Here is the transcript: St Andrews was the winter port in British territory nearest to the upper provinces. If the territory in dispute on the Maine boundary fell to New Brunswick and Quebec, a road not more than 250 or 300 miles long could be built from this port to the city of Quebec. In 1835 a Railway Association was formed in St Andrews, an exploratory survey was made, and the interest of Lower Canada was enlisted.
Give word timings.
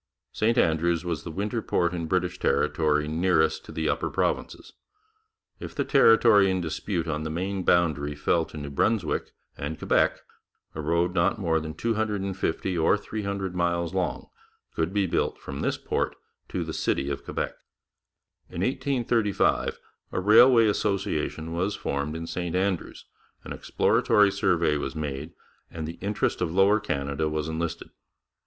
St 0.31 0.57
Andrews 0.57 1.05
was 1.05 1.21
the 1.23 1.29
winter 1.29 1.61
port 1.61 1.93
in 1.93 2.07
British 2.07 2.39
territory 2.39 3.07
nearest 3.07 3.63
to 3.65 3.71
the 3.71 3.87
upper 3.87 4.09
provinces. 4.09 4.73
If 5.59 5.75
the 5.75 5.85
territory 5.85 6.49
in 6.49 6.59
dispute 6.59 7.07
on 7.07 7.21
the 7.21 7.29
Maine 7.29 7.61
boundary 7.61 8.15
fell 8.15 8.43
to 8.45 8.57
New 8.57 8.71
Brunswick 8.71 9.31
and 9.59 9.77
Quebec, 9.77 10.19
a 10.73 10.81
road 10.81 11.13
not 11.13 11.37
more 11.37 11.59
than 11.59 11.75
250 11.75 12.75
or 12.79 12.97
300 12.97 13.53
miles 13.53 13.93
long 13.93 14.25
could 14.73 14.91
be 14.91 15.05
built 15.05 15.37
from 15.37 15.59
this 15.59 15.77
port 15.77 16.15
to 16.49 16.63
the 16.63 16.73
city 16.73 17.11
of 17.11 17.23
Quebec. 17.23 17.53
In 18.49 18.61
1835 18.61 19.77
a 20.13 20.19
Railway 20.19 20.65
Association 20.65 21.53
was 21.53 21.75
formed 21.75 22.15
in 22.15 22.25
St 22.25 22.55
Andrews, 22.55 23.05
an 23.43 23.53
exploratory 23.53 24.31
survey 24.31 24.77
was 24.77 24.95
made, 24.95 25.33
and 25.69 25.87
the 25.87 25.99
interest 26.01 26.41
of 26.41 26.51
Lower 26.51 26.79
Canada 26.79 27.29
was 27.29 27.47
enlisted. 27.47 27.91